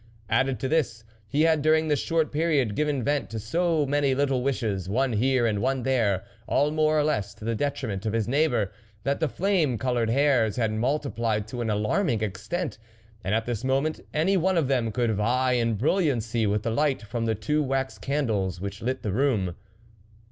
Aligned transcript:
Added 0.31 0.59
to 0.61 0.67
this, 0.67 1.03
he 1.27 1.43
had 1.43 1.61
during 1.61 1.87
this 1.87 1.99
short 1.99 2.31
period 2.31 2.75
given 2.75 3.03
vent 3.03 3.29
to 3.29 3.39
so 3.39 3.85
many 3.85 4.15
little 4.15 4.41
wishes, 4.41 4.89
one 4.89 5.13
here, 5.13 5.45
and 5.45 5.61
one 5.61 5.83
there, 5.83 6.23
all 6.47 6.71
more 6.71 6.97
or 6.97 7.03
less 7.03 7.35
to 7.35 7.45
the 7.45 7.53
detriment 7.53 8.07
of 8.07 8.13
his 8.13 8.27
neighbour, 8.27 8.71
that 9.03 9.19
the 9.19 9.29
flame 9.29 9.77
coloured 9.77 10.09
hairs 10.09 10.55
had 10.55 10.71
multi 10.71 11.11
plied 11.11 11.47
to 11.49 11.61
an 11.61 11.69
alarming 11.69 12.23
extent, 12.23 12.79
and 13.23 13.35
at 13.35 13.45
this 13.45 13.63
moment, 13.63 13.99
any 14.11 14.37
one 14.37 14.57
of 14.57 14.67
them 14.67 14.91
could 14.91 15.11
vie 15.13 15.51
in 15.51 15.75
brilliancy 15.75 16.47
with 16.47 16.63
the 16.63 16.71
light 16.71 17.03
from 17.03 17.25
the 17.27 17.35
two 17.35 17.61
wax 17.61 17.99
candles 17.99 18.59
which 18.59 18.81
lit 18.81 19.03
the 19.03 19.11
room. 19.13 19.53